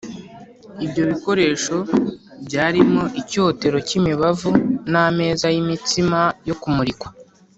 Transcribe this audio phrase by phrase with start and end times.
[0.85, 1.75] ibyo bikoresho
[2.47, 4.49] byarimo icyotero cy’imibavu
[4.91, 7.09] n ameza y’imitsima yo kumurikwa